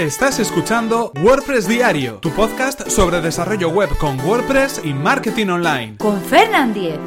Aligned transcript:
Estás 0.00 0.38
escuchando 0.38 1.12
WordPress 1.22 1.68
Diario, 1.68 2.20
tu 2.20 2.30
podcast 2.30 2.88
sobre 2.88 3.20
desarrollo 3.20 3.68
web 3.68 3.90
con 3.98 4.18
WordPress 4.20 4.80
y 4.82 4.94
marketing 4.94 5.48
online. 5.48 5.98
Con 5.98 6.18
Fernand 6.22 6.72
Diez. 6.72 6.98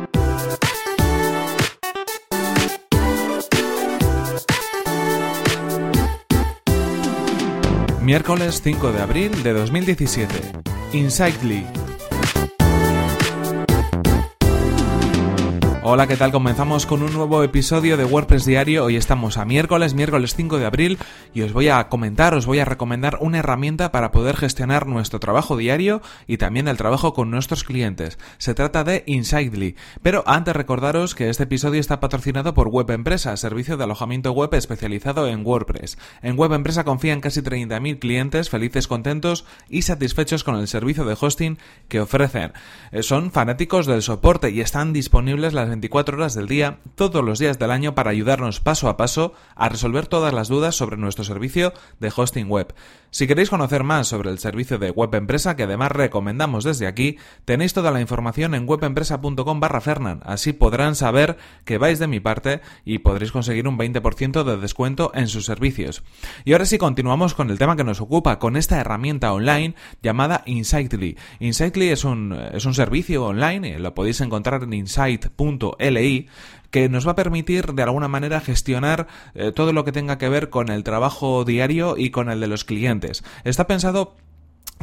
Miércoles 8.00 8.62
5 8.64 8.92
de 8.92 9.02
abril 9.02 9.42
de 9.42 9.54
2017. 9.54 10.36
Insightly. 10.92 11.66
Hola, 15.86 16.08
¿qué 16.08 16.16
tal? 16.16 16.32
Comenzamos 16.32 16.86
con 16.86 17.04
un 17.04 17.12
nuevo 17.12 17.44
episodio 17.44 17.98
de 17.98 18.06
WordPress 18.06 18.46
Diario. 18.46 18.86
Hoy 18.86 18.96
estamos 18.96 19.38
a 19.38 19.44
miércoles, 19.44 19.94
miércoles 19.94 20.34
5 20.34 20.58
de 20.58 20.66
abril, 20.66 20.98
y 21.34 21.42
os 21.42 21.52
voy 21.52 21.68
a 21.68 21.90
comentar, 21.90 22.34
os 22.36 22.46
voy 22.46 22.60
a 22.60 22.66
recomendar 22.66 23.18
una 23.20 23.40
herramienta 23.40 23.92
para 23.92 24.14
poder 24.14 24.38
gestionar 24.38 24.88
nuestro 24.88 25.20
trabajo 25.20 25.58
diario 25.58 26.02
y 26.26 26.38
también 26.38 26.70
el 26.70 26.78
trabajo 26.78 27.14
con 27.14 27.30
nuestros 27.30 27.66
clientes. 27.66 28.18
Se 28.38 28.54
trata 28.54 28.86
de 28.86 29.04
Insightly. 29.08 29.76
Pero 30.02 30.24
antes 30.26 30.56
recordaros 30.56 31.16
que 31.16 31.30
este 31.30 31.44
episodio 31.44 31.82
está 31.82 32.00
patrocinado 32.00 32.54
por 32.54 32.70
Web 32.70 32.92
Empresa, 32.92 33.36
servicio 33.36 33.76
de 33.76 33.84
alojamiento 33.84 34.32
web 34.32 34.54
especializado 34.54 35.28
en 35.28 35.46
WordPress. 35.46 35.98
En 36.22 36.38
Web 36.38 36.54
Empresa 36.54 36.86
confían 36.86 37.20
casi 37.20 37.42
30.000 37.42 38.00
clientes 38.00 38.50
felices, 38.50 38.88
contentos 38.88 39.44
y 39.68 39.82
satisfechos 39.82 40.46
con 40.46 40.56
el 40.56 40.70
servicio 40.70 41.04
de 41.04 41.18
hosting 41.20 41.58
que 41.90 42.00
ofrecen. 42.00 42.54
Eh, 42.94 43.04
son 43.04 43.32
fanáticos 43.32 43.86
del 43.86 44.02
soporte 44.02 44.50
y 44.50 44.62
están 44.62 44.94
disponibles 44.94 45.52
las 45.52 45.73
24 45.74 46.18
horas 46.18 46.36
del 46.36 46.48
día, 46.48 46.78
todos 46.94 47.24
los 47.24 47.40
días 47.40 47.58
del 47.58 47.72
año, 47.72 47.96
para 47.96 48.12
ayudarnos 48.12 48.60
paso 48.60 48.90
a 48.90 48.96
paso 48.96 49.34
a 49.56 49.70
resolver 49.70 50.06
todas 50.06 50.32
las 50.32 50.48
dudas 50.48 50.76
sobre 50.76 50.98
nuestro 50.98 51.24
servicio 51.24 51.74
de 52.00 52.14
hosting 52.16 52.48
web. 52.48 52.76
Si 53.14 53.28
queréis 53.28 53.52
conocer 53.52 53.84
más 53.84 54.08
sobre 54.08 54.32
el 54.32 54.40
servicio 54.40 54.80
de 54.80 54.90
Web 54.90 55.14
Empresa, 55.14 55.56
que 55.56 55.62
además 55.62 55.92
recomendamos 55.92 56.64
desde 56.64 56.88
aquí, 56.88 57.18
tenéis 57.46 57.72
toda 57.72 57.92
la 57.92 58.02
información 58.02 58.56
en 58.56 58.68
webempresa.com 58.68 59.60
barra 59.60 59.82
Fernan. 59.82 60.22
Así 60.26 60.52
podrán 60.52 60.96
saber 60.96 61.38
que 61.64 61.78
vais 61.78 62.00
de 62.00 62.08
mi 62.08 62.20
parte 62.20 62.62
y 62.86 62.98
podréis 62.98 63.32
conseguir 63.32 63.68
un 63.68 63.78
20% 63.78 64.44
de 64.44 64.58
descuento 64.58 65.12
en 65.14 65.28
sus 65.28 65.46
servicios. 65.46 66.02
Y 66.44 66.54
ahora 66.54 66.66
sí 66.66 66.80
continuamos 66.80 67.36
con 67.36 67.52
el 67.52 67.60
tema 67.60 67.76
que 67.76 67.84
nos 67.84 68.02
ocupa, 68.02 68.40
con 68.40 68.58
esta 68.58 68.82
herramienta 68.82 69.32
online 69.32 69.76
llamada 70.02 70.42
Insightly. 70.48 71.16
Insightly 71.40 71.90
es 71.90 72.06
un, 72.06 72.34
es 72.52 72.66
un 72.66 72.74
servicio 72.74 73.26
online, 73.26 73.78
lo 73.78 73.94
podéis 73.94 74.22
encontrar 74.22 74.64
en 74.64 74.74
insight.com 74.74 75.54
LI 75.80 76.28
que 76.74 76.90
nos 76.90 77.06
va 77.08 77.12
a 77.12 77.16
permitir 77.16 77.74
de 77.74 77.84
alguna 77.84 78.08
manera 78.08 78.42
gestionar 78.42 79.06
eh, 79.36 79.52
todo 79.52 79.74
lo 79.74 79.86
que 79.86 79.92
tenga 79.92 80.18
que 80.18 80.28
ver 80.28 80.50
con 80.50 80.70
el 80.70 80.84
trabajo 80.84 81.46
diario 81.46 81.98
y 81.98 82.10
con 82.10 82.32
el 82.32 82.40
de 82.40 82.48
los 82.48 82.66
clientes. 82.66 83.24
Está 83.44 83.68
pensado 83.68 84.16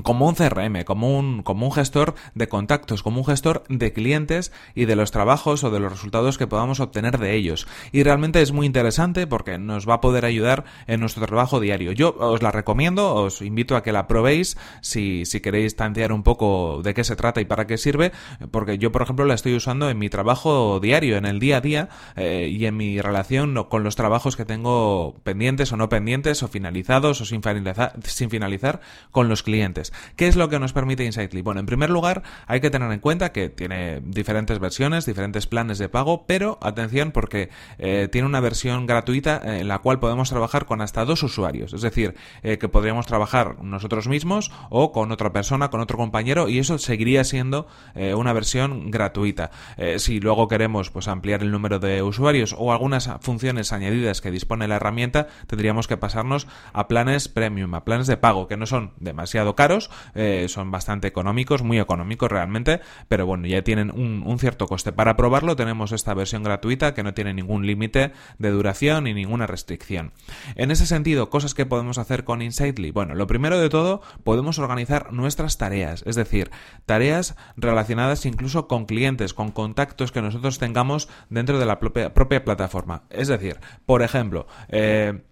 como 0.03 0.29
un 0.29 0.34
CRM, 0.34 0.84
como 0.84 1.19
un, 1.19 1.43
como 1.43 1.67
un 1.67 1.73
gestor 1.73 2.15
de 2.34 2.48
contactos, 2.48 3.03
como 3.03 3.19
un 3.20 3.27
gestor 3.27 3.65
de 3.69 3.93
clientes 3.93 4.53
y 4.75 4.84
de 4.84 4.97
los 4.97 5.11
trabajos 5.11 5.65
o 5.65 5.70
de 5.70 5.81
los 5.81 5.92
resultados 5.92 6.39
que 6.39 6.47
podamos 6.47 6.81
obtener 6.81 7.19
de 7.19 7.34
ellos. 7.34 7.67
Y 7.92 8.03
realmente 8.03 8.42
es 8.42 8.53
muy 8.53 8.67
interesante 8.67 9.27
porque 9.27 9.59
nos 9.59 9.89
va 9.89 9.95
a 9.95 10.01
poder 10.01 10.25
ayudar 10.25 10.65
en 10.87 11.01
nuestro 11.01 11.27
trabajo 11.27 11.61
diario. 11.61 11.92
Yo 11.92 12.17
os 12.19 12.42
la 12.42 12.51
recomiendo, 12.51 13.15
os 13.15 13.42
invito 13.42 13.77
a 13.77 13.83
que 13.83 13.92
la 13.92 14.07
probéis 14.07 14.57
si, 14.81 15.25
si 15.27 15.41
queréis 15.41 15.77
tantear 15.77 16.12
un 16.12 16.23
poco 16.23 16.81
de 16.83 16.95
qué 16.95 17.05
se 17.05 17.17
trata 17.17 17.41
y 17.41 17.45
para 17.45 17.67
qué 17.67 17.79
sirve, 17.79 18.12
porque 18.51 18.79
yo, 18.79 18.92
por 18.92 19.03
ejemplo, 19.03 19.25
la 19.25 19.35
estoy 19.35 19.55
usando 19.55 19.91
en 19.91 19.98
mi 19.98 20.09
trabajo 20.09 20.81
diario, 20.81 21.17
en 21.17 21.27
el 21.27 21.41
día 21.41 21.59
a 21.59 21.61
día 21.61 21.89
eh, 22.17 22.48
y 22.51 22.67
en 22.67 22.77
mi 22.77 23.01
relación 23.01 23.64
con 23.69 23.83
los 23.83 23.97
trabajos 23.97 24.37
que 24.37 24.45
tengo 24.45 25.20
pendientes 25.23 25.73
o 25.73 25.77
no 25.77 25.89
pendientes 25.89 26.42
o 26.42 26.48
finalizados 26.48 27.20
o 27.20 27.25
sin 27.25 27.42
finalizar, 27.42 27.95
sin 28.05 28.31
finalizar 28.31 28.81
con 29.11 29.29
los 29.29 29.42
clientes. 29.42 29.89
¿Qué 30.16 30.28
es 30.28 30.36
lo 30.36 30.48
que 30.48 30.58
nos 30.58 30.72
permite 30.72 31.05
Insightly? 31.05 31.42
Bueno, 31.42 31.60
en 31.60 31.66
primer 31.66 31.91
lugar, 31.91 32.22
hay 32.46 32.60
que 32.60 32.70
tener 32.70 32.91
en 32.92 33.00
cuenta 33.00 33.33
que 33.33 33.48
tiene 33.48 34.01
diferentes 34.01 34.58
versiones, 34.58 35.06
diferentes 35.06 35.46
planes 35.46 35.78
de 35.78 35.89
pago, 35.89 36.27
pero 36.27 36.58
atención 36.62 37.12
porque 37.12 37.51
eh, 37.78 38.08
tiene 38.11 38.27
una 38.27 38.40
versión 38.40 38.86
gratuita 38.86 39.40
en 39.58 39.68
la 39.68 39.79
cual 39.79 40.00
podemos 40.00 40.30
trabajar 40.30 40.67
con 40.67 40.80
hasta 40.80 41.05
dos 41.05 41.23
usuarios. 41.23 41.73
Es 41.73 41.83
decir, 41.83 42.14
eh, 42.42 42.58
que 42.58 42.68
podríamos 42.68 43.06
trabajar 43.06 43.62
nosotros 43.62 44.08
mismos 44.08 44.50
o 44.68 44.92
con 44.92 45.12
otra 45.12 45.33
persona, 45.33 45.70
con 45.70 45.80
otro 45.80 45.96
compañero, 45.96 46.48
y 46.48 46.58
eso 46.58 46.79
seguiría 46.79 47.24
siendo 47.24 47.67
eh, 47.95 48.14
una 48.14 48.33
versión 48.33 48.90
gratuita. 48.90 49.50
si 49.98 50.20
luego 50.20 50.48
queremos 50.48 50.90
pues 50.90 51.08
ampliar 51.08 51.42
el 51.42 51.50
número 51.50 51.79
de 51.79 52.02
usuarios 52.02 52.55
o 52.58 52.73
algunas 52.73 53.11
funciones 53.20 53.73
añadidas 53.73 54.20
que 54.20 54.30
dispone 54.30 54.68
la 54.68 54.77
herramienta, 54.77 55.29
tendríamos 55.46 55.89
que 55.89 55.96
pasarnos 55.96 56.46
a 56.73 56.89
planes 56.89 57.29
premium, 57.29 57.74
a 57.74 57.84
planes 57.84 58.06
de 58.06 58.17
pago, 58.17 58.48
que 58.48 58.56
no 58.56 58.67
son 58.67 58.92
demasiado 58.98 59.55
caros 59.55 59.70
eh, 60.14 60.47
son 60.48 60.70
bastante 60.70 61.08
económicos, 61.08 61.63
muy 61.63 61.79
económicos 61.79 62.31
realmente, 62.31 62.81
pero 63.08 63.27
bueno, 63.27 63.47
ya 63.47 63.63
tienen 63.63 63.91
un, 63.91 64.39
cierto 64.39 64.67
coste. 64.67 64.92
Para 64.92 65.17
probarlo 65.17 65.55
tenemos 65.55 65.92
esta 65.92 66.14
versión 66.14 66.42
gratuita 66.42 66.95
que 66.95 67.03
no 67.03 67.14
tiene 67.14 67.35
ningún 67.35 67.67
límite 67.67 68.13
de 68.39 68.51
duración 68.51 69.05
ni 69.05 69.14
ninguna 69.14 69.47
restricción. 69.47 70.13
En 70.55 70.70
ese 70.70 70.86
sentido, 70.86 71.30
cosas 71.30 71.55
que 71.55 71.67
podemos 71.67 71.98
hacer 71.98 72.25
con 72.25 72.42
Insightly. 72.42 72.91
Bueno, 72.91 73.14
lo 73.14 73.27
primero 73.27 73.59
de 73.59 73.69
todo, 73.69 74.01
podemos 74.25 74.59
organizar 74.59 75.13
nuestras 75.13 75.59
tareas, 75.59 76.03
es 76.07 76.17
decir, 76.17 76.51
tareas 76.86 77.36
relacionadas 77.57 78.25
incluso 78.27 78.67
con 78.67 78.86
clientes, 78.86 79.35
con 79.35 79.51
contactos 79.51 80.13
que 80.13 80.23
nosotros 80.23 80.59
tengamos 80.59 81.09
dentro 81.29 81.59
de 81.59 81.67
la 81.67 81.79
propia, 81.79 82.45
plataforma. 82.45 83.05
Es 83.11 83.29
decir, 83.29 83.61
por 83.86 84.03
ejemplo, 84.03 84.47
eh, 84.69 85.23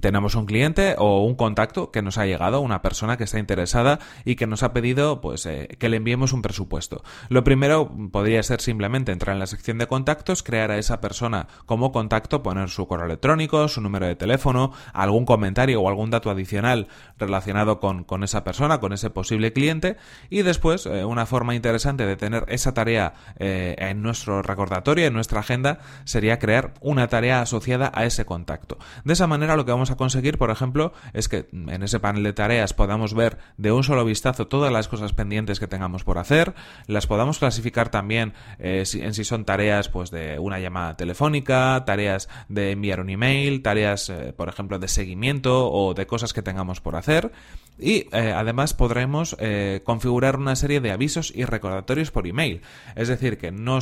tenemos 0.00 0.34
un 0.34 0.46
cliente 0.46 0.94
o 0.98 1.24
un 1.24 1.34
contacto 1.34 1.90
que 1.90 2.02
nos 2.02 2.18
ha 2.18 2.26
llegado, 2.26 2.60
una 2.60 2.82
persona 2.82 3.16
que 3.16 3.24
está 3.24 3.38
interesada 3.38 3.98
y 4.24 4.36
que 4.36 4.46
nos 4.46 4.62
ha 4.62 4.72
pedido 4.72 5.20
pues 5.20 5.46
eh, 5.46 5.68
que 5.78 5.88
le 5.88 5.96
enviemos 5.96 6.32
un 6.32 6.42
presupuesto. 6.42 7.02
Lo 7.28 7.42
primero 7.44 7.90
podría 8.12 8.42
ser 8.42 8.60
simplemente 8.60 9.12
entrar 9.12 9.34
en 9.34 9.40
la 9.40 9.46
sección 9.46 9.78
de 9.78 9.86
contactos, 9.86 10.42
crear 10.42 10.70
a 10.70 10.78
esa 10.78 11.00
persona 11.00 11.48
como 11.66 11.92
contacto, 11.92 12.42
poner 12.42 12.68
su 12.68 12.86
correo 12.86 13.06
electrónico, 13.06 13.66
su 13.68 13.80
número 13.80 14.06
de 14.06 14.16
teléfono, 14.16 14.72
algún 14.92 15.24
comentario 15.24 15.80
o 15.80 15.88
algún 15.88 16.10
dato 16.10 16.30
adicional 16.30 16.88
relacionado 17.18 17.80
con, 17.80 18.04
con 18.04 18.22
esa 18.22 18.44
persona, 18.44 18.80
con 18.80 18.92
ese 18.92 19.10
posible 19.10 19.52
cliente 19.52 19.96
y 20.28 20.42
después 20.42 20.86
eh, 20.86 21.04
una 21.04 21.26
forma 21.26 21.54
interesante 21.54 22.06
de 22.06 22.16
tener 22.16 22.44
esa 22.48 22.74
tarea 22.74 23.14
eh, 23.38 23.76
en 23.78 24.02
nuestro 24.02 24.42
recordatorio, 24.42 25.06
en 25.06 25.14
nuestra 25.14 25.40
agenda, 25.40 25.78
sería 26.04 26.38
crear 26.38 26.74
una 26.80 27.08
tarea 27.08 27.40
asociada 27.40 27.90
a 27.94 28.04
ese 28.04 28.24
contacto. 28.24 28.78
De 29.04 29.12
esa 29.12 29.26
manera 29.26 29.56
lo 29.56 29.64
que 29.64 29.72
vamos 29.72 29.79
vamos 29.80 29.90
a 29.90 29.96
conseguir, 29.96 30.36
por 30.36 30.50
ejemplo, 30.50 30.92
es 31.14 31.30
que 31.30 31.48
en 31.52 31.82
ese 31.82 32.00
panel 32.00 32.22
de 32.22 32.34
tareas 32.34 32.74
podamos 32.74 33.14
ver 33.14 33.38
de 33.56 33.72
un 33.72 33.82
solo 33.82 34.04
vistazo 34.04 34.46
todas 34.46 34.70
las 34.70 34.88
cosas 34.88 35.14
pendientes 35.14 35.58
que 35.58 35.68
tengamos 35.68 36.04
por 36.04 36.18
hacer, 36.18 36.54
las 36.86 37.06
podamos 37.06 37.38
clasificar 37.38 37.88
también 37.88 38.34
eh, 38.58 38.84
en 38.92 39.14
si 39.14 39.24
son 39.24 39.46
tareas 39.46 39.88
pues 39.88 40.10
de 40.10 40.38
una 40.38 40.58
llamada 40.58 40.98
telefónica, 40.98 41.82
tareas 41.86 42.28
de 42.50 42.72
enviar 42.72 43.00
un 43.00 43.08
email, 43.08 43.62
tareas, 43.62 44.10
eh, 44.10 44.34
por 44.36 44.50
ejemplo, 44.50 44.78
de 44.78 44.86
seguimiento 44.86 45.72
o 45.72 45.94
de 45.94 46.06
cosas 46.06 46.34
que 46.34 46.42
tengamos 46.42 46.82
por 46.82 46.94
hacer. 46.94 47.32
Y 47.78 48.08
eh, 48.12 48.32
además 48.36 48.74
podremos 48.74 49.36
configurar 49.84 50.36
una 50.36 50.56
serie 50.56 50.80
de 50.80 50.92
avisos 50.92 51.32
y 51.34 51.44
recordatorios 51.44 52.10
por 52.10 52.26
email. 52.26 52.60
Es 52.94 53.08
decir, 53.08 53.38
que 53.38 53.52
no, 53.52 53.78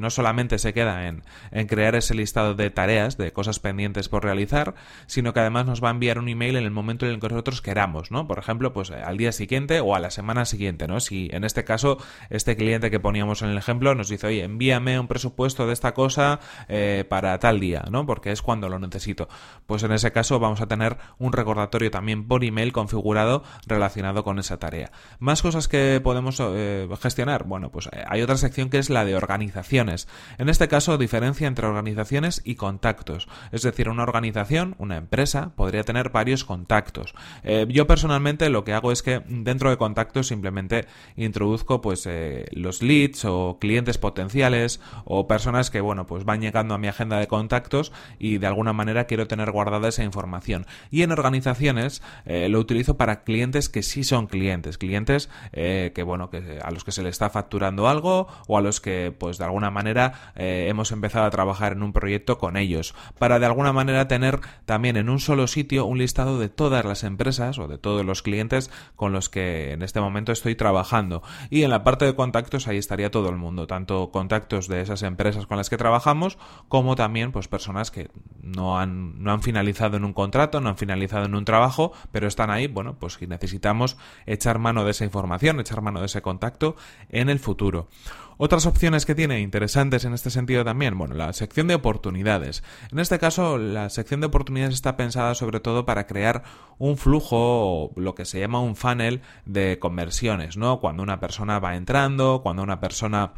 no 0.00 0.10
solamente 0.10 0.58
se 0.58 0.72
queda 0.72 1.08
en, 1.08 1.22
en 1.50 1.66
crear 1.66 1.94
ese 1.94 2.14
listado 2.14 2.54
de 2.54 2.70
tareas, 2.70 3.16
de 3.16 3.32
cosas 3.32 3.58
pendientes 3.58 4.08
por 4.08 4.24
realizar, 4.24 4.74
sino 5.06 5.32
que 5.32 5.40
además 5.40 5.66
nos 5.66 5.82
va 5.82 5.88
a 5.88 5.90
enviar 5.90 6.18
un 6.18 6.28
email 6.28 6.56
en 6.56 6.64
el 6.64 6.70
momento 6.70 7.06
en 7.06 7.12
el 7.12 7.20
que 7.20 7.28
nosotros 7.28 7.60
queramos, 7.60 8.10
¿no? 8.10 8.26
Por 8.26 8.38
ejemplo, 8.38 8.72
pues 8.72 8.90
eh, 8.90 8.94
al 8.94 9.16
día 9.16 9.32
siguiente 9.32 9.80
o 9.80 9.94
a 9.94 10.00
la 10.00 10.10
semana 10.10 10.44
siguiente, 10.44 10.86
¿no? 10.86 11.00
Si 11.00 11.28
en 11.32 11.44
este 11.44 11.64
caso 11.64 11.98
este 12.30 12.56
cliente 12.56 12.90
que 12.90 13.00
poníamos 13.00 13.42
en 13.42 13.50
el 13.50 13.58
ejemplo 13.58 13.94
nos 13.94 14.08
dice, 14.08 14.26
oye, 14.26 14.44
envíame 14.44 14.98
un 14.98 15.08
presupuesto 15.08 15.66
de 15.66 15.72
esta 15.72 15.94
cosa 15.94 16.40
eh, 16.68 17.04
para 17.08 17.38
tal 17.38 17.60
día, 17.60 17.84
¿no? 17.90 18.06
Porque 18.06 18.32
es 18.32 18.42
cuando 18.42 18.68
lo 18.68 18.78
necesito. 18.78 19.28
Pues 19.66 19.82
en 19.82 19.92
ese 19.92 20.12
caso 20.12 20.38
vamos 20.38 20.60
a 20.60 20.66
tener 20.66 20.96
un 21.18 21.32
recordatorio 21.32 21.90
también 21.90 22.26
por 22.26 22.44
email 22.44 22.72
configurado 22.72 23.33
relacionado 23.66 24.24
con 24.24 24.38
esa 24.38 24.58
tarea. 24.58 24.92
Más 25.18 25.42
cosas 25.42 25.68
que 25.68 26.00
podemos 26.02 26.38
eh, 26.40 26.88
gestionar. 27.00 27.44
Bueno, 27.44 27.70
pues 27.70 27.88
hay 28.06 28.22
otra 28.22 28.36
sección 28.36 28.70
que 28.70 28.78
es 28.78 28.90
la 28.90 29.04
de 29.04 29.16
organizaciones. 29.16 30.08
En 30.38 30.48
este 30.48 30.68
caso, 30.68 30.98
diferencia 30.98 31.46
entre 31.46 31.66
organizaciones 31.66 32.42
y 32.44 32.54
contactos. 32.54 33.28
Es 33.52 33.62
decir, 33.62 33.88
una 33.88 34.02
organización, 34.02 34.74
una 34.78 34.96
empresa, 34.96 35.52
podría 35.56 35.82
tener 35.82 36.10
varios 36.10 36.44
contactos. 36.44 37.14
Eh, 37.42 37.66
yo 37.68 37.86
personalmente 37.86 38.48
lo 38.50 38.64
que 38.64 38.72
hago 38.72 38.92
es 38.92 39.02
que 39.02 39.22
dentro 39.26 39.70
de 39.70 39.76
contactos 39.76 40.28
simplemente 40.28 40.86
introduzco 41.16 41.80
pues 41.80 42.06
eh, 42.06 42.46
los 42.52 42.82
leads 42.82 43.24
o 43.24 43.58
clientes 43.60 43.98
potenciales 43.98 44.80
o 45.04 45.26
personas 45.26 45.70
que 45.70 45.80
bueno 45.80 46.06
pues 46.06 46.24
van 46.24 46.40
llegando 46.40 46.74
a 46.74 46.78
mi 46.78 46.88
agenda 46.88 47.18
de 47.18 47.26
contactos 47.26 47.92
y 48.18 48.38
de 48.38 48.46
alguna 48.46 48.72
manera 48.72 49.04
quiero 49.04 49.26
tener 49.26 49.50
guardada 49.50 49.88
esa 49.88 50.04
información. 50.04 50.66
Y 50.90 51.02
en 51.02 51.12
organizaciones 51.12 52.02
eh, 52.24 52.48
lo 52.48 52.60
utilizo 52.60 52.96
para 52.96 53.13
clientes 53.22 53.68
que 53.68 53.82
sí 53.82 54.04
son 54.04 54.26
clientes, 54.26 54.78
clientes 54.78 55.28
que 55.52 56.02
bueno 56.04 56.30
que 56.30 56.58
a 56.62 56.70
los 56.70 56.84
que 56.84 56.92
se 56.92 57.02
le 57.02 57.08
está 57.08 57.30
facturando 57.30 57.88
algo 57.88 58.28
o 58.46 58.58
a 58.58 58.60
los 58.60 58.80
que 58.80 59.14
pues 59.16 59.38
de 59.38 59.44
alguna 59.44 59.70
manera 59.70 60.32
hemos 60.34 60.92
empezado 60.92 61.24
a 61.26 61.30
trabajar 61.30 61.72
en 61.72 61.82
un 61.82 61.92
proyecto 61.92 62.38
con 62.38 62.56
ellos 62.56 62.94
para 63.18 63.38
de 63.38 63.46
alguna 63.46 63.72
manera 63.72 64.08
tener 64.08 64.40
también 64.64 64.96
en 64.96 65.08
un 65.08 65.20
solo 65.20 65.46
sitio 65.46 65.86
un 65.86 65.98
listado 65.98 66.38
de 66.38 66.48
todas 66.48 66.84
las 66.84 67.04
empresas 67.04 67.58
o 67.58 67.68
de 67.68 67.78
todos 67.78 68.04
los 68.04 68.22
clientes 68.22 68.70
con 68.96 69.12
los 69.12 69.28
que 69.28 69.72
en 69.72 69.82
este 69.82 70.00
momento 70.00 70.32
estoy 70.32 70.54
trabajando. 70.54 71.22
Y 71.50 71.62
en 71.62 71.70
la 71.70 71.84
parte 71.84 72.04
de 72.04 72.14
contactos 72.14 72.68
ahí 72.68 72.78
estaría 72.78 73.10
todo 73.10 73.28
el 73.28 73.36
mundo, 73.36 73.66
tanto 73.66 74.10
contactos 74.10 74.68
de 74.68 74.80
esas 74.80 75.02
empresas 75.02 75.46
con 75.46 75.56
las 75.56 75.70
que 75.70 75.76
trabajamos 75.76 76.38
como 76.68 76.96
también 76.96 77.32
pues 77.32 77.48
personas 77.48 77.90
que 77.90 78.10
no 78.42 78.78
han, 78.78 79.22
no 79.22 79.32
han 79.32 79.42
finalizado 79.42 79.96
en 79.96 80.04
un 80.04 80.12
contrato, 80.12 80.60
no 80.60 80.70
han 80.70 80.76
finalizado 80.76 81.26
en 81.26 81.34
un 81.34 81.44
trabajo, 81.44 81.92
pero 82.12 82.26
están 82.26 82.50
ahí, 82.50 82.66
bueno, 82.66 82.96
pues 82.98 83.03
si 83.10 83.26
necesitamos 83.26 83.96
echar 84.26 84.58
mano 84.58 84.84
de 84.84 84.92
esa 84.92 85.04
información, 85.04 85.60
echar 85.60 85.80
mano 85.82 86.00
de 86.00 86.06
ese 86.06 86.22
contacto 86.22 86.76
en 87.10 87.28
el 87.28 87.38
futuro. 87.38 87.88
Otras 88.36 88.66
opciones 88.66 89.06
que 89.06 89.14
tiene 89.14 89.40
interesantes 89.40 90.04
en 90.04 90.12
este 90.12 90.30
sentido 90.30 90.64
también, 90.64 90.98
bueno, 90.98 91.14
la 91.14 91.32
sección 91.32 91.68
de 91.68 91.76
oportunidades. 91.76 92.64
En 92.90 92.98
este 92.98 93.18
caso, 93.18 93.58
la 93.58 93.88
sección 93.90 94.20
de 94.20 94.26
oportunidades 94.26 94.74
está 94.74 94.96
pensada 94.96 95.34
sobre 95.34 95.60
todo 95.60 95.86
para 95.86 96.06
crear 96.06 96.42
un 96.78 96.96
flujo 96.96 97.36
o 97.36 97.92
lo 97.96 98.14
que 98.14 98.24
se 98.24 98.40
llama 98.40 98.60
un 98.60 98.74
funnel 98.74 99.22
de 99.44 99.78
conversiones, 99.78 100.56
¿no? 100.56 100.80
Cuando 100.80 101.02
una 101.02 101.20
persona 101.20 101.60
va 101.60 101.76
entrando, 101.76 102.40
cuando 102.42 102.62
una 102.62 102.80
persona 102.80 103.34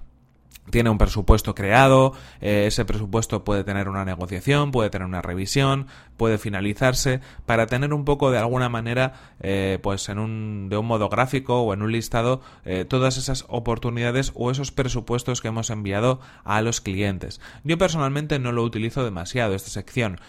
tiene 0.70 0.90
un 0.90 0.98
presupuesto 0.98 1.54
creado, 1.54 2.12
eh, 2.40 2.64
ese 2.66 2.84
presupuesto 2.84 3.44
puede 3.44 3.64
tener 3.64 3.88
una 3.88 4.04
negociación, 4.04 4.70
puede 4.70 4.90
tener 4.90 5.06
una 5.06 5.22
revisión, 5.22 5.87
puede 6.16 6.38
finalizarse, 6.38 7.20
para 7.44 7.66
tener 7.66 7.93
un 7.93 8.04
poco 8.04 8.31
de 8.31 8.38
alguna 8.38 8.69
manera, 8.69 9.14
eh, 9.40 9.78
pues 9.82 10.08
en 10.08 10.19
un, 10.19 10.69
de 10.69 10.76
un 10.76 10.87
modo 10.87 11.08
gráfico 11.08 11.60
o 11.62 11.75
en 11.75 11.82
un 11.82 11.93
listado, 11.93 12.40
eh, 12.64 12.84
todas 12.84 13.16
esas 13.16 13.44
oportunidades 13.48 14.32
o 14.34 14.50
esos 14.50 14.72
presupuestos 14.72 15.40
que 15.40 15.48
hemos 15.48 15.70
enviado 15.70 16.20
a 16.44 16.62
los 16.62 16.81
clientes. 16.81 17.40
Yo 17.64 17.78
personalmente 17.78 18.38
no 18.38 18.52
lo 18.52 18.62
utilizo 18.62 19.04
demasiado, 19.04 19.54
esta 19.54 19.70
sección. 19.70 20.20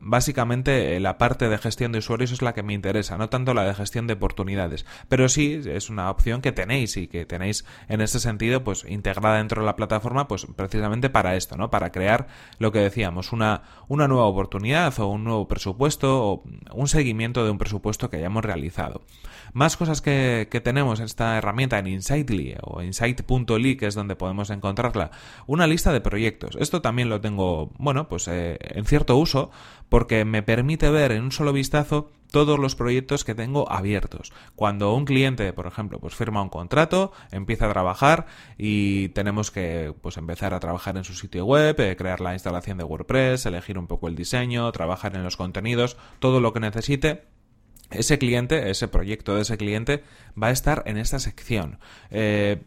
básicamente 0.00 0.98
la 1.00 1.18
parte 1.18 1.48
de 1.48 1.58
gestión 1.58 1.92
de 1.92 1.98
usuarios 1.98 2.32
es 2.32 2.42
la 2.42 2.54
que 2.54 2.62
me 2.62 2.74
interesa, 2.74 3.16
no 3.16 3.28
tanto 3.28 3.54
la 3.54 3.64
de 3.64 3.74
gestión 3.74 4.06
de 4.06 4.14
oportunidades, 4.14 4.86
pero 5.08 5.28
sí 5.28 5.60
es 5.66 5.90
una 5.90 6.10
opción 6.10 6.42
que 6.42 6.52
tenéis 6.52 6.96
y 6.96 7.08
que 7.08 7.26
tenéis 7.26 7.64
en 7.88 8.00
ese 8.00 8.20
sentido, 8.20 8.62
pues 8.64 8.84
integrada 8.88 9.35
dentro 9.36 9.62
de 9.62 9.66
la 9.66 9.76
plataforma, 9.76 10.28
pues 10.28 10.46
precisamente 10.56 11.10
para 11.10 11.36
esto, 11.36 11.56
¿no? 11.56 11.70
Para 11.70 11.92
crear 11.92 12.26
lo 12.58 12.72
que 12.72 12.80
decíamos, 12.80 13.32
una, 13.32 13.62
una 13.88 14.08
nueva 14.08 14.26
oportunidad 14.26 14.98
o 15.00 15.08
un 15.08 15.24
nuevo 15.24 15.48
presupuesto 15.48 16.24
o 16.24 16.44
un 16.72 16.88
seguimiento 16.88 17.44
de 17.44 17.50
un 17.50 17.58
presupuesto 17.58 18.10
que 18.10 18.16
hayamos 18.16 18.44
realizado. 18.44 19.02
Más 19.52 19.76
cosas 19.76 20.00
que, 20.00 20.48
tenemos 20.64 21.00
en 21.00 21.06
esta 21.06 21.36
herramienta 21.38 21.78
en 21.78 21.86
Insightly 21.86 22.56
o 22.62 22.82
Insight.ly, 22.82 23.76
que 23.76 23.86
es 23.86 23.94
donde 23.94 24.16
podemos 24.16 24.50
encontrarla, 24.50 25.10
una 25.46 25.66
lista 25.66 25.92
de 25.92 26.00
proyectos. 26.00 26.56
Esto 26.58 26.82
también 26.82 27.08
lo 27.08 27.20
tengo, 27.20 27.72
bueno, 27.78 28.08
pues 28.08 28.28
eh, 28.28 28.58
en 28.60 28.84
cierto 28.84 29.16
uso 29.16 29.50
porque 29.88 30.24
me 30.24 30.42
permite 30.42 30.90
ver 30.90 31.12
en 31.12 31.22
un 31.22 31.32
solo 31.32 31.52
vistazo 31.52 32.10
todos 32.30 32.58
los 32.58 32.74
proyectos 32.74 33.24
que 33.24 33.34
tengo 33.34 33.70
abiertos. 33.70 34.32
Cuando 34.54 34.94
un 34.94 35.04
cliente, 35.04 35.52
por 35.52 35.66
ejemplo, 35.66 36.00
pues 36.00 36.14
firma 36.14 36.42
un 36.42 36.48
contrato, 36.48 37.12
empieza 37.30 37.66
a 37.66 37.72
trabajar 37.72 38.26
y 38.58 39.10
tenemos 39.10 39.50
que 39.50 39.94
pues 40.02 40.16
empezar 40.16 40.52
a 40.54 40.60
trabajar 40.60 40.96
en 40.96 41.04
su 41.04 41.14
sitio 41.14 41.44
web, 41.44 41.78
eh, 41.80 41.96
crear 41.96 42.20
la 42.20 42.34
instalación 42.34 42.78
de 42.78 42.84
WordPress, 42.84 43.46
elegir 43.46 43.78
un 43.78 43.86
poco 43.86 44.08
el 44.08 44.16
diseño, 44.16 44.70
trabajar 44.72 45.14
en 45.14 45.22
los 45.22 45.36
contenidos, 45.36 45.96
todo 46.18 46.40
lo 46.40 46.52
que 46.52 46.60
necesite, 46.60 47.24
ese 47.90 48.18
cliente, 48.18 48.70
ese 48.70 48.88
proyecto 48.88 49.34
de 49.34 49.42
ese 49.42 49.56
cliente 49.56 50.02
va 50.40 50.48
a 50.48 50.52
estar 50.52 50.82
en 50.86 50.98
esta 50.98 51.18
sección. 51.18 51.78
Eh, 52.10 52.60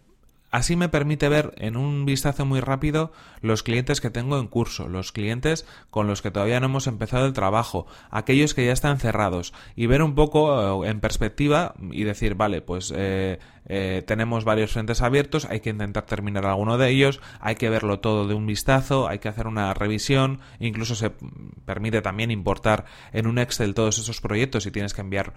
Así 0.51 0.75
me 0.75 0.89
permite 0.89 1.29
ver 1.29 1.53
en 1.57 1.77
un 1.77 2.05
vistazo 2.05 2.43
muy 2.45 2.59
rápido 2.59 3.11
los 3.41 3.61
clientes 3.61 4.01
que 4.01 4.09
tengo 4.09 4.39
en 4.39 4.47
curso, 4.47 4.87
los 4.87 5.11
clientes 5.11 5.65
con 5.91 6.07
los 6.07 6.23
que 6.23 6.31
todavía 6.31 6.59
no 6.59 6.65
hemos 6.65 6.87
empezado 6.87 7.27
el 7.27 7.33
trabajo, 7.33 7.85
aquellos 8.09 8.55
que 8.55 8.65
ya 8.65 8.71
están 8.71 8.97
cerrados 8.97 9.53
y 9.75 9.85
ver 9.85 10.01
un 10.01 10.15
poco 10.15 10.83
eh, 10.83 10.89
en 10.89 11.01
perspectiva 11.01 11.75
y 11.91 12.03
decir, 12.03 12.33
vale, 12.33 12.61
pues 12.61 12.91
eh, 12.95 13.37
eh, 13.69 14.03
tenemos 14.05 14.43
varios 14.43 14.73
frentes 14.73 15.01
abiertos, 15.01 15.45
hay 15.45 15.61
que 15.61 15.69
intentar 15.69 16.05
terminar 16.05 16.45
alguno 16.45 16.77
de 16.77 16.89
ellos, 16.89 17.21
hay 17.39 17.55
que 17.55 17.69
verlo 17.69 17.99
todo 17.99 18.27
de 18.27 18.33
un 18.33 18.45
vistazo, 18.45 19.07
hay 19.07 19.19
que 19.19 19.29
hacer 19.29 19.47
una 19.47 19.73
revisión, 19.73 20.39
incluso 20.59 20.95
se 20.95 21.11
permite 21.65 22.01
también 22.01 22.31
importar 22.31 22.85
en 23.13 23.27
un 23.27 23.37
Excel 23.37 23.73
todos 23.73 23.97
esos 23.99 24.19
proyectos 24.19 24.63
si 24.63 24.71
tienes 24.71 24.93
que 24.93 25.01
enviar 25.01 25.33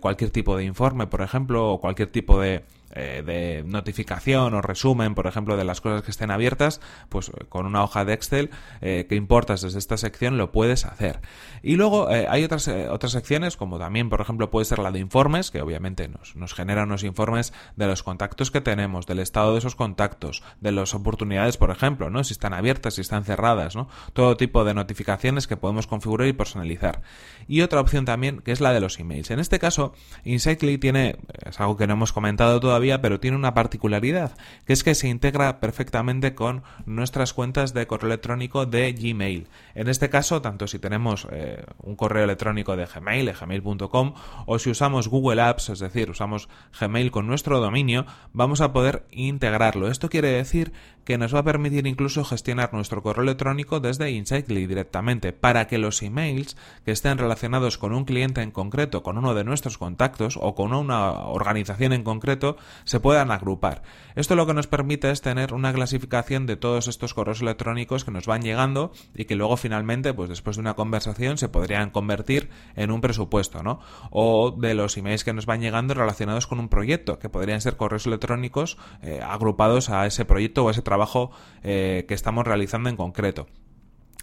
cualquier 0.00 0.30
tipo 0.30 0.56
de 0.56 0.64
informe, 0.64 1.06
por 1.06 1.22
ejemplo, 1.22 1.70
o 1.70 1.80
cualquier 1.80 2.10
tipo 2.10 2.40
de 2.40 2.62
eh, 2.94 3.22
de 3.24 3.64
notificación 3.64 4.52
o 4.52 4.60
resumen, 4.60 5.14
por 5.14 5.26
ejemplo, 5.26 5.56
de 5.56 5.64
las 5.64 5.80
cosas 5.80 6.02
que 6.02 6.10
estén 6.10 6.30
abiertas, 6.30 6.82
pues 7.08 7.30
eh, 7.30 7.46
con 7.48 7.64
una 7.64 7.82
hoja 7.82 8.04
de 8.04 8.12
Excel 8.12 8.50
eh, 8.82 9.06
que 9.08 9.14
importas 9.14 9.62
desde 9.62 9.78
esta 9.78 9.96
sección 9.96 10.36
lo 10.36 10.52
puedes 10.52 10.84
hacer. 10.84 11.20
Y 11.62 11.76
luego 11.76 12.08
hay 12.08 12.44
otras, 12.44 12.68
otras 12.68 13.12
secciones, 13.12 13.56
como 13.56 13.78
también, 13.78 14.10
por 14.10 14.20
ejemplo, 14.20 14.50
puede 14.50 14.66
ser 14.66 14.78
la 14.78 14.90
de 14.90 14.98
informes, 14.98 15.50
que 15.50 15.62
obviamente 15.62 16.06
nos, 16.08 16.36
nos 16.36 16.52
genera 16.52 16.82
unos 16.82 17.02
informes 17.02 17.54
de 17.76 17.86
los 17.86 18.02
contactos 18.02 18.50
que 18.50 18.60
tenemos, 18.60 19.06
del 19.06 19.18
estado 19.18 19.52
de 19.52 19.58
esos 19.58 19.74
contactos, 19.74 20.42
de 20.60 20.72
las 20.72 20.94
oportunidades, 20.94 21.56
por 21.56 21.70
ejemplo, 21.70 22.10
¿no? 22.10 22.24
Si 22.24 22.32
están 22.32 22.54
abiertas, 22.54 22.94
si 22.94 23.00
están 23.00 23.24
cerradas. 23.24 23.74
Todo 24.12 24.36
tipo 24.36 24.64
de 24.64 24.74
notificaciones 24.74 25.46
que 25.46 25.56
podemos 25.56 25.86
configurar 25.86 26.28
y 26.28 26.32
personalizar. 26.32 27.02
Y 27.48 27.62
otra 27.62 27.80
opción 27.80 28.04
también, 28.04 28.40
que 28.40 28.52
es 28.52 28.60
la 28.60 28.72
de 28.72 28.80
los 28.80 28.98
emails. 28.98 29.30
En 29.30 29.38
este 29.38 29.58
caso, 29.58 29.94
Insightly 30.24 30.78
tiene, 30.78 31.16
es 31.44 31.60
algo 31.60 31.76
que 31.76 31.86
no 31.86 31.94
hemos 31.94 32.12
comentado 32.12 32.60
todavía, 32.60 33.00
pero 33.00 33.20
tiene 33.20 33.36
una 33.36 33.54
particularidad, 33.54 34.36
que 34.66 34.72
es 34.72 34.84
que 34.84 34.94
se 34.94 35.08
integra 35.08 35.60
perfectamente 35.60 36.34
con 36.34 36.62
nuestras 36.86 37.32
cuentas 37.32 37.74
de 37.74 37.86
correo 37.86 38.08
electrónico 38.08 38.66
de 38.66 38.92
Gmail. 38.92 39.48
En 39.74 39.88
este 39.88 40.10
caso, 40.10 40.42
tanto 40.42 40.66
si 40.66 40.78
tenemos 40.78 41.26
eh, 41.30 41.64
un 41.78 41.96
correo 41.96 42.24
electrónico 42.24 42.76
de 42.76 42.86
Gmail, 42.86 43.32
gmail.com, 43.32 44.14
o 44.46 44.58
si 44.58 44.70
usamos 44.70 45.08
Google 45.08 45.42
Apps, 45.42 45.70
es 45.70 45.78
decir, 45.78 46.10
usamos 46.10 46.48
Gmail 46.78 47.10
con 47.10 47.26
nuestro 47.26 47.51
dominio, 47.60 48.06
vamos 48.32 48.60
a 48.60 48.72
poder 48.72 49.06
integrarlo. 49.10 49.88
Esto 49.88 50.08
quiere 50.08 50.28
decir 50.28 50.72
que 51.04 51.18
nos 51.18 51.34
va 51.34 51.40
a 51.40 51.44
permitir 51.44 51.86
incluso 51.86 52.24
gestionar 52.24 52.72
nuestro 52.72 53.02
correo 53.02 53.24
electrónico 53.24 53.80
desde 53.80 54.10
Insightly 54.10 54.66
directamente, 54.66 55.32
para 55.32 55.66
que 55.66 55.78
los 55.78 56.02
emails 56.02 56.56
que 56.84 56.92
estén 56.92 57.18
relacionados 57.18 57.76
con 57.76 57.92
un 57.92 58.04
cliente 58.04 58.40
en 58.40 58.52
concreto, 58.52 59.02
con 59.02 59.18
uno 59.18 59.34
de 59.34 59.44
nuestros 59.44 59.78
contactos 59.78 60.38
o 60.40 60.54
con 60.54 60.72
una 60.72 61.10
organización 61.26 61.92
en 61.92 62.04
concreto, 62.04 62.56
se 62.84 63.00
puedan 63.00 63.30
agrupar. 63.30 63.82
Esto 64.14 64.36
lo 64.36 64.46
que 64.46 64.54
nos 64.54 64.66
permite 64.66 65.10
es 65.10 65.22
tener 65.22 65.54
una 65.54 65.72
clasificación 65.72 66.46
de 66.46 66.56
todos 66.56 66.86
estos 66.86 67.14
correos 67.14 67.42
electrónicos 67.42 68.04
que 68.04 68.10
nos 68.10 68.26
van 68.26 68.42
llegando 68.42 68.92
y 69.14 69.24
que 69.24 69.34
luego 69.34 69.56
finalmente, 69.56 70.14
pues 70.14 70.28
después 70.28 70.56
de 70.56 70.60
una 70.60 70.74
conversación, 70.74 71.38
se 71.38 71.48
podrían 71.48 71.90
convertir 71.90 72.50
en 72.76 72.90
un 72.90 73.00
presupuesto, 73.00 73.62
¿no? 73.62 73.80
O 74.10 74.52
de 74.52 74.74
los 74.74 74.96
emails 74.96 75.24
que 75.24 75.32
nos 75.32 75.46
van 75.46 75.60
llegando 75.60 75.94
relacionados 75.94 76.46
con 76.46 76.60
un 76.60 76.68
proyecto, 76.68 77.18
que 77.18 77.28
podrían 77.32 77.60
ser 77.60 77.76
correos 77.76 78.06
electrónicos 78.06 78.78
eh, 79.02 79.20
agrupados 79.22 79.90
a 79.90 80.06
ese 80.06 80.24
proyecto 80.24 80.64
o 80.64 80.68
a 80.68 80.70
ese 80.70 80.82
trabajo 80.82 81.32
eh, 81.64 82.04
que 82.06 82.14
estamos 82.14 82.46
realizando 82.46 82.88
en 82.88 82.96
concreto. 82.96 83.48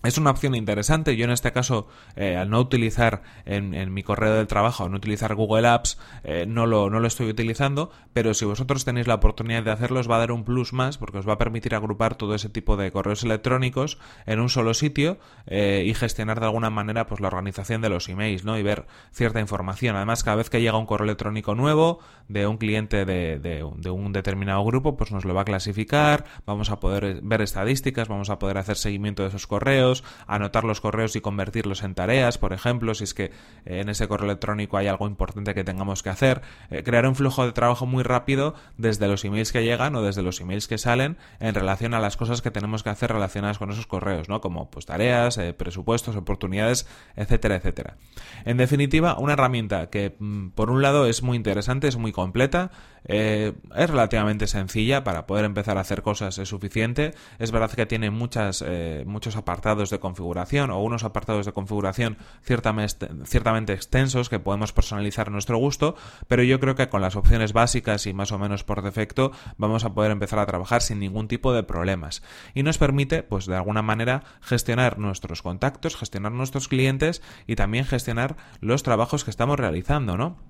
Es 0.01 0.17
una 0.17 0.31
opción 0.31 0.55
interesante. 0.55 1.17
Yo 1.17 1.25
en 1.25 1.31
este 1.31 1.51
caso, 1.51 1.87
eh, 2.15 2.37
al 2.37 2.49
no 2.49 2.61
utilizar 2.61 3.21
en, 3.45 3.93
mi 3.93 4.01
correo 4.01 4.33
del 4.33 4.47
trabajo, 4.47 4.87
no 4.87 4.95
utilizar 4.95 5.35
Google 5.35 5.67
Apps, 5.67 5.97
eh, 6.23 6.45
no, 6.47 6.65
lo, 6.65 6.89
no 6.89 7.01
lo 7.01 7.07
estoy 7.07 7.27
utilizando, 7.27 7.91
pero 8.13 8.33
si 8.33 8.45
vosotros 8.45 8.85
tenéis 8.85 9.07
la 9.07 9.15
oportunidad 9.15 9.63
de 9.63 9.71
hacerlo, 9.71 9.99
os 9.99 10.09
va 10.09 10.15
a 10.15 10.19
dar 10.19 10.31
un 10.31 10.45
plus 10.45 10.71
más 10.71 10.97
porque 10.97 11.17
os 11.17 11.27
va 11.27 11.33
a 11.33 11.37
permitir 11.37 11.75
agrupar 11.75 12.15
todo 12.15 12.33
ese 12.33 12.47
tipo 12.47 12.77
de 12.77 12.91
correos 12.93 13.23
electrónicos 13.23 13.97
en 14.25 14.39
un 14.39 14.47
solo 14.47 14.73
sitio 14.73 15.17
eh, 15.47 15.83
y 15.85 15.93
gestionar 15.93 16.39
de 16.39 16.45
alguna 16.45 16.69
manera 16.69 17.05
pues 17.05 17.19
la 17.19 17.27
organización 17.27 17.81
de 17.81 17.89
los 17.89 18.07
emails, 18.07 18.45
¿no? 18.45 18.57
Y 18.57 18.63
ver 18.63 18.85
cierta 19.11 19.41
información. 19.41 19.97
Además, 19.97 20.23
cada 20.23 20.37
vez 20.37 20.49
que 20.49 20.61
llega 20.61 20.77
un 20.77 20.85
correo 20.85 21.05
electrónico 21.05 21.55
nuevo 21.55 21.99
de 22.29 22.47
un 22.47 22.57
cliente 22.57 23.03
de, 23.03 23.37
de 23.39 23.89
un 23.89 24.13
determinado 24.13 24.63
grupo, 24.63 24.95
pues 24.95 25.11
nos 25.11 25.25
lo 25.25 25.33
va 25.33 25.41
a 25.41 25.45
clasificar, 25.45 26.23
vamos 26.45 26.69
a 26.69 26.79
poder 26.79 27.19
ver 27.21 27.41
estadísticas, 27.41 28.07
vamos 28.07 28.29
a 28.29 28.39
poder 28.39 28.59
hacer 28.59 28.77
seguimiento 28.77 29.23
de 29.23 29.29
esos 29.29 29.47
correos 29.47 29.88
anotar 30.27 30.63
los 30.63 30.81
correos 30.81 31.15
y 31.15 31.21
convertirlos 31.21 31.83
en 31.83 31.95
tareas, 31.95 32.37
por 32.37 32.53
ejemplo, 32.53 32.93
si 32.93 33.03
es 33.03 33.13
que 33.13 33.25
eh, 33.65 33.81
en 33.81 33.89
ese 33.89 34.07
correo 34.07 34.25
electrónico 34.25 34.77
hay 34.77 34.87
algo 34.87 35.07
importante 35.07 35.53
que 35.53 35.63
tengamos 35.63 36.03
que 36.03 36.09
hacer, 36.09 36.41
eh, 36.69 36.83
crear 36.83 37.05
un 37.07 37.15
flujo 37.15 37.45
de 37.45 37.51
trabajo 37.51 37.85
muy 37.85 38.03
rápido 38.03 38.55
desde 38.77 39.07
los 39.07 39.23
emails 39.25 39.51
que 39.51 39.63
llegan 39.63 39.95
o 39.95 40.01
desde 40.01 40.21
los 40.21 40.39
emails 40.41 40.67
que 40.67 40.77
salen 40.77 41.17
en 41.39 41.55
relación 41.55 41.93
a 41.93 41.99
las 41.99 42.17
cosas 42.17 42.41
que 42.41 42.51
tenemos 42.51 42.83
que 42.83 42.89
hacer 42.89 43.11
relacionadas 43.11 43.57
con 43.57 43.71
esos 43.71 43.87
correos, 43.87 44.29
¿no? 44.29 44.41
Como 44.41 44.69
pues 44.69 44.85
tareas, 44.85 45.37
eh, 45.37 45.53
presupuestos, 45.53 46.15
oportunidades, 46.15 46.87
etcétera, 47.15 47.55
etcétera. 47.55 47.97
En 48.45 48.57
definitiva, 48.57 49.17
una 49.17 49.33
herramienta 49.33 49.89
que 49.89 50.15
mm, 50.19 50.49
por 50.49 50.69
un 50.69 50.81
lado 50.81 51.05
es 51.07 51.23
muy 51.23 51.37
interesante, 51.37 51.87
es 51.87 51.97
muy 51.97 52.11
completa, 52.11 52.71
es 53.05 53.89
relativamente 53.89 54.45
sencilla 54.45 55.05
para 55.05 55.25
poder 55.25 55.45
empezar 55.45 55.77
a 55.77 55.81
hacer 55.81 56.01
cosas 56.01 56.37
es 56.37 56.49
suficiente. 56.49 57.13
Es 57.39 57.51
verdad 57.51 57.71
que 57.71 57.85
tiene 57.85 58.11
muchas, 58.11 58.63
muchos 59.05 59.37
apartados 59.37 59.78
de 59.89 59.99
configuración 59.99 60.71
o 60.71 60.83
unos 60.83 61.05
apartados 61.05 61.45
de 61.45 61.53
configuración 61.53 62.17
ciertamente, 62.41 63.07
ciertamente 63.23 63.71
extensos 63.71 64.27
que 64.27 64.39
podemos 64.39 64.73
personalizar 64.73 65.27
a 65.27 65.31
nuestro 65.31 65.57
gusto, 65.57 65.95
pero 66.27 66.43
yo 66.43 66.59
creo 66.59 66.75
que 66.75 66.89
con 66.89 67.01
las 67.01 67.15
opciones 67.15 67.53
básicas 67.53 68.05
y 68.05 68.13
más 68.13 68.33
o 68.33 68.39
menos 68.39 68.65
por 68.65 68.81
defecto 68.81 69.31
vamos 69.57 69.85
a 69.85 69.93
poder 69.93 70.11
empezar 70.11 70.39
a 70.39 70.45
trabajar 70.45 70.81
sin 70.81 70.99
ningún 70.99 71.29
tipo 71.29 71.53
de 71.53 71.63
problemas. 71.63 72.21
Y 72.53 72.63
nos 72.63 72.77
permite, 72.77 73.23
pues 73.23 73.45
de 73.45 73.55
alguna 73.55 73.81
manera, 73.81 74.23
gestionar 74.41 74.99
nuestros 74.99 75.41
contactos, 75.41 75.95
gestionar 75.95 76.33
nuestros 76.33 76.67
clientes 76.67 77.21
y 77.47 77.55
también 77.55 77.85
gestionar 77.85 78.35
los 78.59 78.83
trabajos 78.83 79.23
que 79.23 79.31
estamos 79.31 79.57
realizando, 79.57 80.17
¿no? 80.17 80.48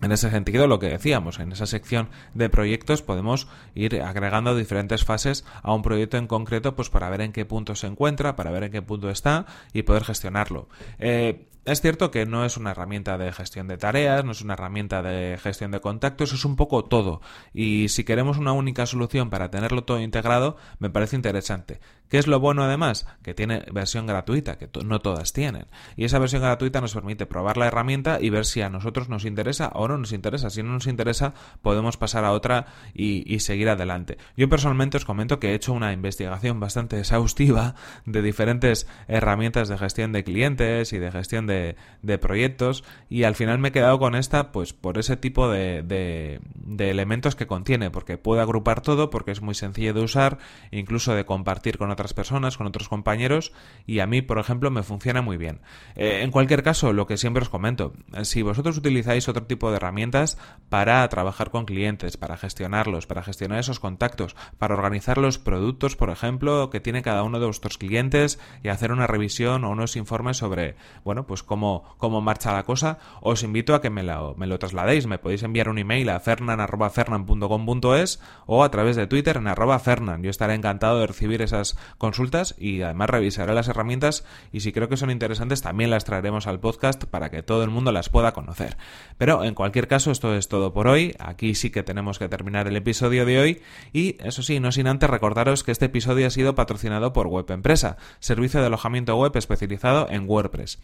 En 0.00 0.10
ese 0.10 0.30
sentido, 0.30 0.66
lo 0.66 0.78
que 0.78 0.88
decíamos, 0.88 1.38
en 1.38 1.52
esa 1.52 1.66
sección 1.66 2.08
de 2.34 2.48
proyectos 2.48 3.02
podemos 3.02 3.46
ir 3.74 4.02
agregando 4.02 4.56
diferentes 4.56 5.04
fases 5.04 5.44
a 5.62 5.72
un 5.74 5.82
proyecto 5.82 6.16
en 6.16 6.26
concreto, 6.26 6.74
pues 6.74 6.90
para 6.90 7.10
ver 7.10 7.20
en 7.20 7.32
qué 7.32 7.44
punto 7.44 7.74
se 7.74 7.86
encuentra, 7.86 8.34
para 8.34 8.50
ver 8.50 8.64
en 8.64 8.72
qué 8.72 8.82
punto 8.82 9.10
está 9.10 9.46
y 9.72 9.82
poder 9.82 10.04
gestionarlo. 10.04 10.68
Eh, 10.98 11.46
es 11.64 11.80
cierto 11.80 12.10
que 12.10 12.26
no 12.26 12.44
es 12.44 12.56
una 12.56 12.72
herramienta 12.72 13.16
de 13.18 13.32
gestión 13.32 13.68
de 13.68 13.78
tareas, 13.78 14.24
no 14.24 14.32
es 14.32 14.42
una 14.42 14.54
herramienta 14.54 15.00
de 15.00 15.38
gestión 15.40 15.70
de 15.70 15.80
contactos, 15.80 16.32
es 16.32 16.44
un 16.44 16.56
poco 16.56 16.84
todo. 16.84 17.20
Y 17.54 17.88
si 17.88 18.02
queremos 18.02 18.36
una 18.36 18.52
única 18.52 18.84
solución 18.84 19.30
para 19.30 19.48
tenerlo 19.48 19.84
todo 19.84 20.00
integrado, 20.00 20.56
me 20.80 20.90
parece 20.90 21.14
interesante. 21.14 21.78
¿Qué 22.12 22.18
es 22.18 22.26
lo 22.26 22.40
bueno 22.40 22.62
además? 22.62 23.06
Que 23.22 23.32
tiene 23.32 23.64
versión 23.72 24.06
gratuita, 24.06 24.58
que 24.58 24.68
no 24.84 25.00
todas 25.00 25.32
tienen. 25.32 25.64
Y 25.96 26.04
esa 26.04 26.18
versión 26.18 26.42
gratuita 26.42 26.82
nos 26.82 26.92
permite 26.92 27.24
probar 27.24 27.56
la 27.56 27.68
herramienta 27.68 28.18
y 28.20 28.28
ver 28.28 28.44
si 28.44 28.60
a 28.60 28.68
nosotros 28.68 29.08
nos 29.08 29.24
interesa 29.24 29.70
o 29.72 29.88
no 29.88 29.96
nos 29.96 30.12
interesa. 30.12 30.50
Si 30.50 30.62
no 30.62 30.74
nos 30.74 30.86
interesa, 30.86 31.32
podemos 31.62 31.96
pasar 31.96 32.26
a 32.26 32.32
otra 32.32 32.66
y, 32.92 33.38
seguir 33.38 33.70
adelante. 33.70 34.18
Yo 34.36 34.50
personalmente 34.50 34.98
os 34.98 35.06
comento 35.06 35.40
que 35.40 35.52
he 35.52 35.54
hecho 35.54 35.72
una 35.72 35.94
investigación 35.94 36.60
bastante 36.60 36.98
exhaustiva 36.98 37.76
de 38.04 38.20
diferentes 38.20 38.86
herramientas 39.08 39.68
de 39.68 39.78
gestión 39.78 40.12
de 40.12 40.22
clientes 40.22 40.92
y 40.92 40.98
de 40.98 41.10
gestión 41.10 41.46
de 41.46 42.18
proyectos 42.20 42.84
y 43.08 43.22
al 43.24 43.36
final 43.36 43.58
me 43.58 43.68
he 43.68 43.72
quedado 43.72 43.98
con 43.98 44.16
esta 44.16 44.52
pues 44.52 44.74
por 44.74 44.98
ese 44.98 45.16
tipo 45.16 45.48
de, 45.48 45.82
de, 45.82 46.90
elementos 46.90 47.36
que 47.36 47.46
contiene, 47.46 47.90
porque 47.90 48.18
puede 48.18 48.42
agrupar 48.42 48.80
todo, 48.80 49.10
porque 49.10 49.30
es 49.30 49.42
muy 49.42 49.54
sencillo 49.54 49.94
de 49.94 50.00
usar, 50.00 50.38
incluso 50.70 51.14
de 51.14 51.24
compartir 51.24 51.78
con 51.78 51.90
otras 51.90 52.01
personas, 52.14 52.56
con 52.56 52.66
otros 52.66 52.88
compañeros 52.88 53.52
y 53.86 54.00
a 54.00 54.06
mí, 54.06 54.22
por 54.22 54.38
ejemplo, 54.38 54.70
me 54.70 54.82
funciona 54.82 55.22
muy 55.22 55.36
bien. 55.36 55.60
Eh, 55.94 56.20
en 56.22 56.30
cualquier 56.30 56.62
caso, 56.62 56.92
lo 56.92 57.06
que 57.06 57.16
siempre 57.16 57.42
os 57.42 57.48
comento, 57.48 57.92
si 58.22 58.42
vosotros 58.42 58.76
utilizáis 58.76 59.28
otro 59.28 59.44
tipo 59.44 59.70
de 59.70 59.76
herramientas 59.76 60.38
para 60.68 61.08
trabajar 61.08 61.50
con 61.50 61.64
clientes, 61.64 62.16
para 62.16 62.36
gestionarlos, 62.36 63.06
para 63.06 63.22
gestionar 63.22 63.58
esos 63.58 63.80
contactos, 63.80 64.36
para 64.58 64.74
organizar 64.74 65.18
los 65.18 65.38
productos, 65.38 65.96
por 65.96 66.10
ejemplo, 66.10 66.70
que 66.70 66.80
tiene 66.80 67.02
cada 67.02 67.22
uno 67.22 67.38
de 67.38 67.46
vuestros 67.46 67.78
clientes 67.78 68.38
y 68.62 68.68
hacer 68.68 68.92
una 68.92 69.06
revisión 69.06 69.64
o 69.64 69.70
unos 69.70 69.96
informes 69.96 70.38
sobre, 70.38 70.76
bueno, 71.04 71.26
pues 71.26 71.42
cómo, 71.42 71.94
cómo 71.98 72.20
marcha 72.20 72.52
la 72.52 72.64
cosa, 72.64 72.98
os 73.20 73.42
invito 73.42 73.74
a 73.74 73.80
que 73.80 73.90
me 73.90 74.02
lo, 74.02 74.34
me 74.36 74.46
lo 74.46 74.58
trasladéis. 74.58 75.06
Me 75.06 75.18
podéis 75.18 75.42
enviar 75.42 75.68
un 75.68 75.78
email 75.78 76.08
a 76.10 76.20
fernan.fernan.com.es 76.20 78.20
o 78.46 78.64
a 78.64 78.70
través 78.70 78.96
de 78.96 79.06
Twitter 79.06 79.36
en 79.36 79.46
arroba 79.46 79.78
fernan. 79.78 80.22
Yo 80.22 80.30
estaré 80.30 80.54
encantado 80.54 81.00
de 81.00 81.06
recibir 81.06 81.42
esas 81.42 81.76
consultas 81.98 82.54
y 82.58 82.82
además 82.82 83.10
revisaré 83.10 83.54
las 83.54 83.68
herramientas 83.68 84.24
y 84.52 84.60
si 84.60 84.72
creo 84.72 84.88
que 84.88 84.96
son 84.96 85.10
interesantes 85.10 85.62
también 85.62 85.90
las 85.90 86.04
traeremos 86.04 86.46
al 86.46 86.60
podcast 86.60 87.04
para 87.04 87.30
que 87.30 87.42
todo 87.42 87.64
el 87.64 87.70
mundo 87.70 87.92
las 87.92 88.08
pueda 88.08 88.32
conocer. 88.32 88.76
Pero 89.18 89.44
en 89.44 89.54
cualquier 89.54 89.88
caso, 89.88 90.10
esto 90.10 90.34
es 90.34 90.48
todo 90.48 90.72
por 90.72 90.88
hoy. 90.88 91.14
Aquí 91.18 91.54
sí 91.54 91.70
que 91.70 91.82
tenemos 91.82 92.18
que 92.18 92.28
terminar 92.28 92.66
el 92.68 92.76
episodio 92.76 93.24
de 93.26 93.38
hoy 93.38 93.62
y 93.92 94.16
eso 94.24 94.42
sí, 94.42 94.60
no 94.60 94.72
sin 94.72 94.86
antes 94.86 95.08
recordaros 95.08 95.64
que 95.64 95.72
este 95.72 95.86
episodio 95.86 96.26
ha 96.26 96.30
sido 96.30 96.54
patrocinado 96.54 97.12
por 97.12 97.26
Web 97.26 97.50
Empresa, 97.50 97.96
servicio 98.20 98.60
de 98.60 98.66
alojamiento 98.66 99.16
web 99.16 99.36
especializado 99.36 100.08
en 100.10 100.28
WordPress 100.28 100.78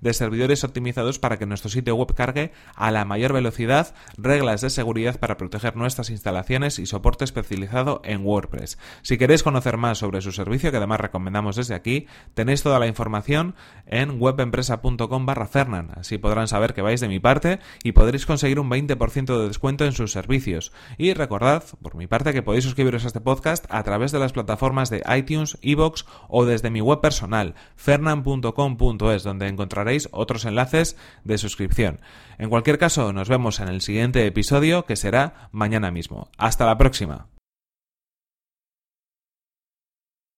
de 0.00 0.14
servidores 0.14 0.64
optimizados 0.64 1.18
para 1.18 1.38
que 1.38 1.46
nuestro 1.46 1.70
sitio 1.70 1.96
web 1.96 2.14
cargue 2.14 2.52
a 2.74 2.90
la 2.90 3.04
mayor 3.04 3.32
velocidad, 3.32 3.94
reglas 4.16 4.60
de 4.60 4.70
seguridad 4.70 5.18
para 5.18 5.36
proteger 5.36 5.76
nuestras 5.76 6.10
instalaciones 6.10 6.78
y 6.78 6.86
soporte 6.86 7.24
especializado 7.24 8.00
en 8.04 8.24
WordPress. 8.24 8.78
Si 9.02 9.18
queréis 9.18 9.42
conocer 9.42 9.76
más 9.76 10.02
sobre 10.04 10.20
su 10.20 10.32
servicio, 10.32 10.70
que 10.70 10.76
además 10.76 11.00
recomendamos 11.00 11.56
desde 11.56 11.74
aquí, 11.74 12.06
tenéis 12.34 12.62
toda 12.62 12.78
la 12.78 12.86
información 12.86 13.54
en 13.86 14.20
webempresa.com 14.20 15.24
barra 15.24 15.46
Fernan. 15.46 15.92
Así 15.96 16.18
podrán 16.18 16.46
saber 16.46 16.74
que 16.74 16.82
vais 16.82 17.00
de 17.00 17.08
mi 17.08 17.20
parte 17.20 17.58
y 17.82 17.92
podréis 17.92 18.26
conseguir 18.26 18.60
un 18.60 18.68
20% 18.68 19.38
de 19.40 19.48
descuento 19.48 19.86
en 19.86 19.92
sus 19.92 20.12
servicios. 20.12 20.72
Y 20.98 21.14
recordad, 21.14 21.64
por 21.80 21.94
mi 21.94 22.06
parte, 22.06 22.34
que 22.34 22.42
podéis 22.42 22.64
suscribiros 22.64 23.04
a 23.04 23.06
este 23.06 23.22
podcast 23.22 23.64
a 23.70 23.82
través 23.82 24.12
de 24.12 24.18
las 24.18 24.34
plataformas 24.34 24.90
de 24.90 25.02
iTunes, 25.16 25.56
Evox 25.62 26.04
o 26.28 26.44
desde 26.44 26.68
mi 26.68 26.82
web 26.82 27.00
personal, 27.00 27.54
fernan.com.es, 27.76 29.22
donde 29.22 29.48
encontraréis 29.48 30.10
otros 30.12 30.44
enlaces 30.44 30.98
de 31.24 31.38
suscripción. 31.38 32.00
En 32.36 32.50
cualquier 32.50 32.76
caso, 32.76 33.14
nos 33.14 33.30
vemos 33.30 33.58
en 33.58 33.68
el 33.68 33.80
siguiente 33.80 34.26
episodio 34.26 34.84
que 34.84 34.96
será 34.96 35.48
mañana 35.50 35.90
mismo. 35.90 36.28
Hasta 36.36 36.66
la 36.66 36.76
próxima. 36.76 37.33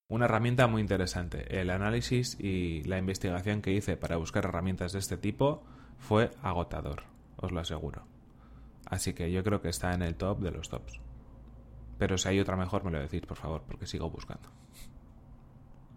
Una 0.09 0.27
herramienta 0.27 0.69
muy 0.69 0.83
interesante. 0.83 1.61
El 1.61 1.69
análisis 1.69 2.39
y 2.39 2.85
la 2.85 2.97
investigación 2.97 3.61
que 3.61 3.73
hice 3.73 3.97
para 3.97 4.17
buscar 4.19 4.45
herramientas 4.45 4.93
de 4.93 5.01
este 5.01 5.17
tipo 5.17 5.65
fue 5.99 6.31
agotador, 6.43 7.03
os 7.37 7.51
lo 7.51 7.59
aseguro. 7.59 8.07
Así 8.89 9.15
que 9.15 9.33
yo 9.33 9.43
creo 9.43 9.61
que 9.61 9.69
está 9.69 9.95
en 9.95 10.03
el 10.03 10.15
top 10.15 10.39
de 10.39 10.53
los 10.53 10.69
tops. 10.69 11.01
Pero 11.99 12.19
si 12.19 12.29
hay 12.29 12.39
otra 12.39 12.57
mejor, 12.57 12.85
me 12.85 12.93
lo 12.93 13.01
decís, 13.01 13.23
por 13.23 13.37
favor, 13.37 13.65
porque 13.67 13.89
sigo 13.89 14.09
buscando. 14.09 14.49